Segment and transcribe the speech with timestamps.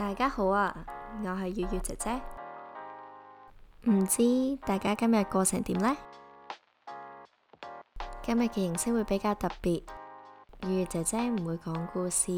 [0.00, 0.86] 大家好啊，
[1.22, 2.20] 我係月月姐姐。
[3.90, 5.96] 唔知大家今日過成點呢？
[8.22, 9.82] 今日嘅形式會比較特別，
[10.66, 12.32] 月月姐姐唔會講故事，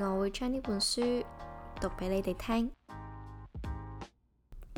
[0.00, 1.24] 我會將呢本書
[1.80, 2.72] 讀俾你哋聽。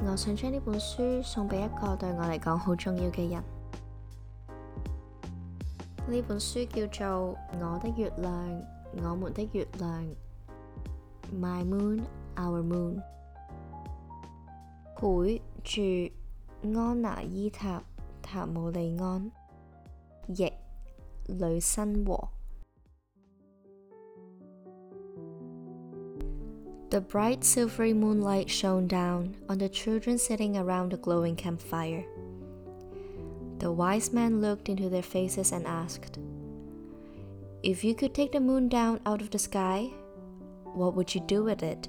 [0.03, 3.43] 我想將呢本書送俾一個對我嚟講好重要嘅人。
[6.09, 8.63] 呢本書叫做《我的月亮，
[8.97, 10.05] 我們的月亮》，
[11.41, 12.03] My Moon,
[12.37, 13.03] Our Moon。
[14.97, 16.11] 绘着
[16.63, 17.83] 安娜伊塔
[18.21, 19.31] 塔姆利安，
[20.29, 20.53] 译
[21.27, 22.29] 吕新和。
[26.91, 32.05] The bright silvery moonlight shone down on the children sitting around the glowing campfire.
[33.61, 36.19] The wise man looked into their faces and asked,
[37.63, 39.93] If you could take the moon down out of the sky,
[40.75, 41.89] what would you do with it?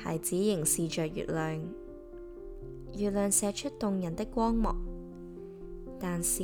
[0.00, 1.60] 孩子凝视着月亮，
[2.96, 4.76] 月亮射出动人的光芒，
[5.98, 6.42] 但是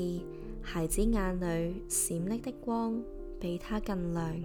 [0.61, 3.03] 孩子眼里闪烁的光
[3.39, 4.43] 比它更亮。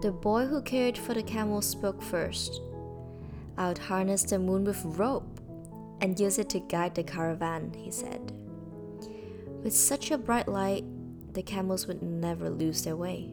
[0.00, 2.60] The boy who cared for the camel spoke first.
[3.56, 5.40] I'd harness the moon with rope
[6.00, 8.20] and use it to guide the caravan, he said.
[9.64, 10.84] With such a bright light,
[11.32, 13.32] the camels would never lose their way.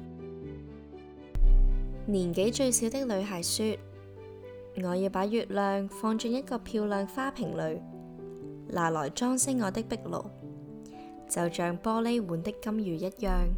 [2.10, 3.76] 年紀最小的女孩說：
[4.82, 7.80] 我要把月亮放進一個漂亮花瓶裏，
[8.68, 10.26] 拿來裝飾我的壁爐，
[11.28, 13.48] 就像玻璃碗的金魚一樣。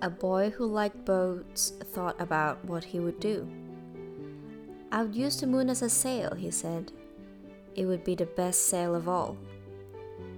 [0.00, 3.46] A boy who liked boats thought about what he would do.
[4.90, 6.88] I would use the moon as a sail, he said.
[7.74, 9.36] It would be the best sail of all.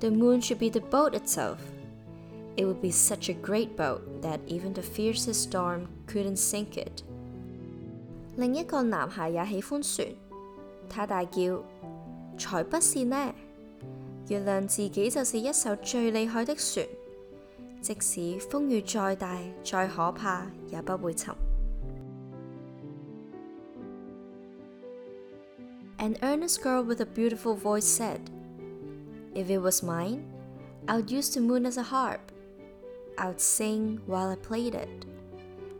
[0.00, 1.58] The moon should be the boat itself.
[2.56, 7.02] It would be such a great boat that even the fiercest storm couldn't sink it.
[8.36, 10.08] 另一个男孩也喜欢船，
[10.88, 11.62] 他大叫：
[12.38, 13.34] 才不是呢！
[14.28, 16.86] 月亮自己就是一艘最厉害的船，
[17.80, 21.34] 即使风雨再大、再可怕，也不会沉。
[25.98, 28.20] An earnest girl with a beautiful voice said,
[29.34, 30.20] If it was mine,
[30.86, 32.20] I would use the moon as a harp.
[33.16, 35.06] I would sing while I played it,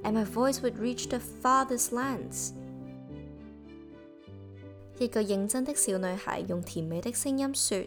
[0.02, 2.52] and my voice would reach the farthest lands.
[4.98, 7.86] 一个认真的小女孩用甜美的声音说：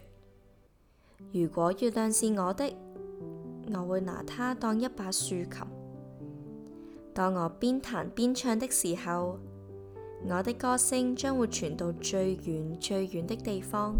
[1.34, 2.72] 如果月亮是我的，
[3.74, 5.68] 我会拿它当一把竖琴。
[7.14, 9.40] 当我边弹边唱的时候，
[10.28, 13.96] 我的歌声将会传到最远最远的地方。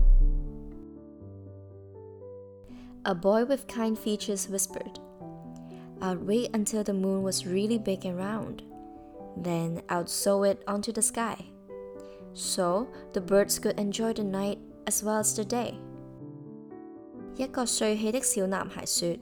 [3.06, 5.00] A boy with kind features whispered,
[6.02, 8.62] I'd wait until the moon was really big and round.
[9.42, 11.38] Then I'd sew it onto the sky,
[12.34, 15.76] so the birds could enjoy the night as well as the day.
[17.36, 19.18] 一个帅气的小男孩说：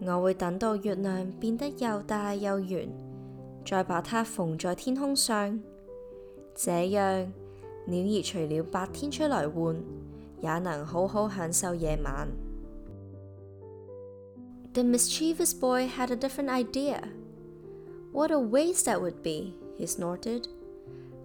[0.00, 2.88] 我会等到月亮变得又大又圆，
[3.64, 5.60] 再把它缝在天空上。
[6.56, 7.28] 这样，
[7.86, 9.76] 鸟儿除了白天出来玩，
[10.42, 12.28] 也能好好享受夜晚。
[14.72, 17.08] The mischievous boy had a different idea.
[18.12, 20.48] What a waste that would be, he snorted.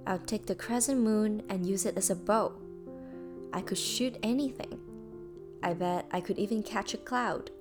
[0.05, 2.53] I'll take the crescent moon and use it as a bow.
[3.53, 4.79] I could shoot anything.
[5.61, 7.51] I bet I could even catch a cloud.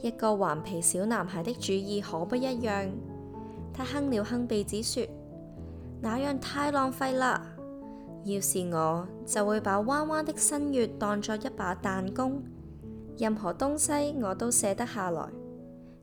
[0.00, 2.90] 一个顽皮小男孩的主意可不一样。
[3.74, 5.06] 他哼了哼鼻子说：
[6.00, 7.42] 那样太浪费啦！
[8.24, 12.42] 要是我，就会把弯弯的新月当作一把弹弓，
[13.20, 15.28] 任何东西我都射得下来。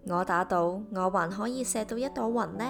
[0.05, 2.65] 我打赌，我还可以射到一朵云呢。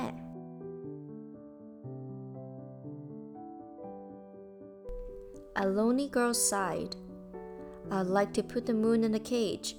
[5.56, 6.92] A lonely girl sighed.
[7.90, 9.76] I'd like to put the moon in a cage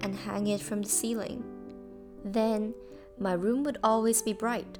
[0.00, 1.42] and hang it from the ceiling.
[2.24, 2.74] Then
[3.18, 4.78] my room would always be bright,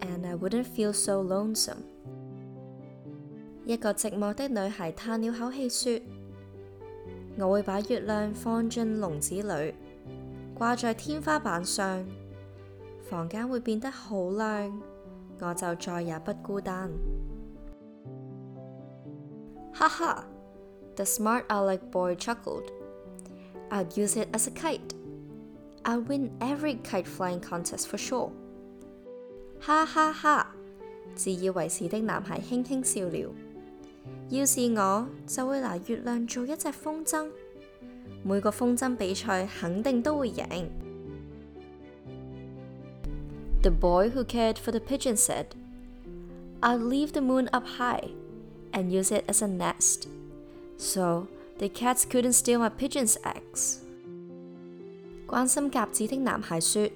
[0.00, 1.82] and I wouldn't feel so lonesome.
[3.64, 6.00] 一个寂寞的女孩叹了口气说：
[7.38, 9.74] 我會把月亮放進籠子裏，
[10.58, 12.04] 掛在天花板上，
[13.02, 14.80] 房間會變得好亮，
[15.40, 16.90] 我就再也不孤單。
[19.72, 20.24] 哈哈！
[20.94, 22.70] The smart aleck boy chuckled.
[23.70, 24.94] I'd use it as a kite.
[25.82, 28.30] I'd win every kite flying contest for sure.
[29.58, 30.46] 哈哈哈！
[31.16, 33.34] 自以為是的男孩輕輕笑了。
[34.30, 37.28] 要是我，就會拿月亮做一隻風箏，
[38.22, 40.66] 每個風箏比賽肯定都會贏。
[43.62, 45.46] The boy who cared for the pigeon said,
[46.60, 48.10] "I'll leave the moon up high."
[48.72, 50.08] and use it as a nest,
[50.76, 51.28] so
[51.58, 53.78] the cats couldn't steal my pigeon's eggs.
[55.28, 56.90] 關心鴿子的男孩說：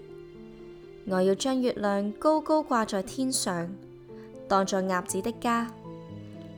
[1.07, 3.73] 我要將月亮高高掛在天上，
[4.49, 5.73] 當作鴨子的家，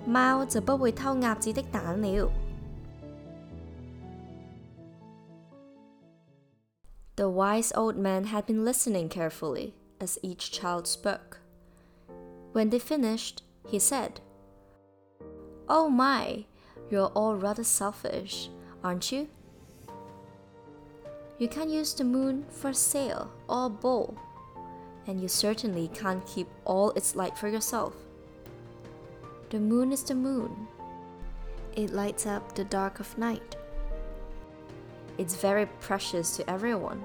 [0.06, 2.30] 猫就不会偷鸭子的蛋了。
[7.16, 11.38] The wise old man had been listening carefully as each child spoke.
[12.52, 14.20] When they finished, he said,
[15.68, 16.46] Oh my,
[16.90, 18.48] you're all rather selfish,
[18.82, 19.28] aren't you?
[21.38, 24.16] You can't use the moon for a sail or a bow,
[25.06, 27.94] and you certainly can't keep all its light for yourself.
[29.49, 30.67] The moon is the moon.
[31.75, 33.55] It lights up the dark of night.
[35.17, 37.03] It's very precious to everyone.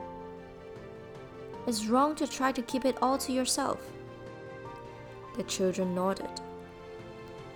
[1.67, 3.91] It's wrong to try to keep it all to yourself.
[5.37, 6.41] The children nodded.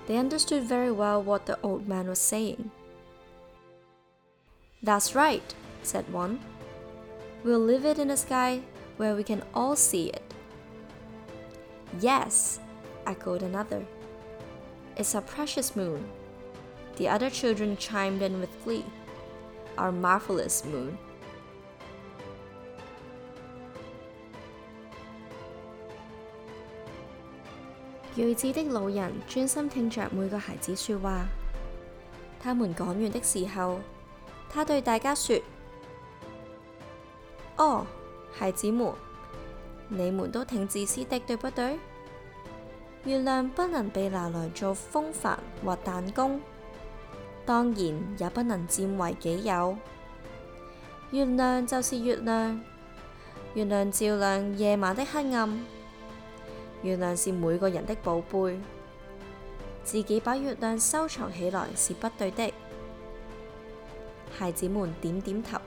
[0.06, 2.70] They understood very well what the old man was saying.
[4.82, 6.40] That's right, said one.
[7.42, 8.60] We'll leave it in the sky
[8.98, 10.34] where we can all see it.
[12.00, 12.60] Yes,
[13.06, 13.84] echoed another.
[14.95, 16.03] It's our precious moon.
[16.97, 18.85] The other children chimed in with glee.
[19.77, 20.97] Our marvelous moon.
[28.15, 31.25] 睿智的老人专心听着每个孩子说话。
[32.41, 33.79] 他们讲完的时候，
[34.49, 35.39] 他对大家说：
[37.57, 37.85] 哦，
[38.33, 38.93] 孩子们，
[39.87, 41.79] 你们都挺自私的，对不对？
[43.05, 46.41] 月亮不能被拿來做風帆或彈弓，
[47.45, 49.77] 當然也不能佔為己有。
[51.11, 52.61] 月亮就是月亮，
[53.55, 55.59] 月亮照亮夜晚的黑暗。
[56.83, 58.57] 月亮是每個人的寶貝，
[59.83, 62.53] 自己把月亮收藏起來是不對的。
[64.37, 65.57] 孩子們點點頭，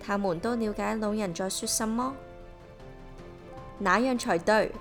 [0.00, 2.16] 他們都了解老人在說什麼。
[3.78, 4.72] 那樣才對，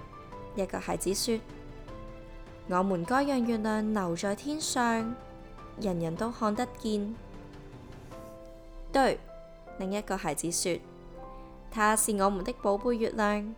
[0.56, 1.40] 一個孩子說：
[2.70, 5.16] 我們該讓月亮留在天上，
[5.80, 7.16] 人人都看得見。
[8.92, 9.20] 對，
[9.80, 10.80] 另一個孩子說：
[11.72, 13.56] 它是我們的寶貝月亮。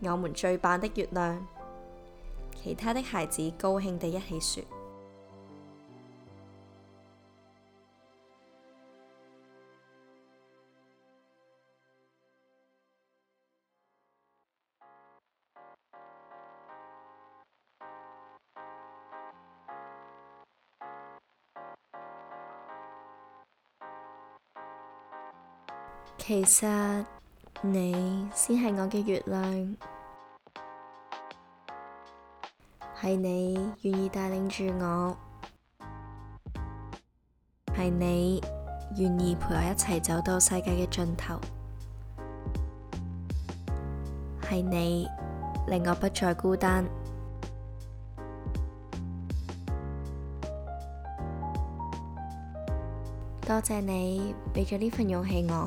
[0.00, 1.46] 我們最棒的月亮，
[2.62, 4.77] 其他的孩子高興地一起說。
[26.18, 27.04] 其實。
[27.66, 29.76] 你先係我嘅月亮，
[33.00, 35.16] 係你願意帶領住我，
[37.74, 38.42] 係你
[38.98, 41.40] 願意陪我一齊走到世界嘅盡頭，
[44.42, 45.08] 係你
[45.66, 46.84] 令我不再孤單。
[53.40, 55.66] 多謝你俾咗呢份勇氣我，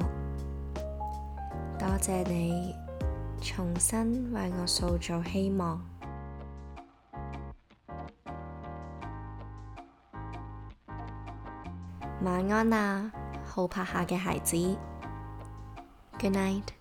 [1.81, 2.75] 多謝你
[3.41, 5.79] 重新為我塑造希望。
[12.23, 13.11] 晚安啊，
[13.45, 14.57] 好拍下嘅孩子。
[16.19, 16.80] Good night。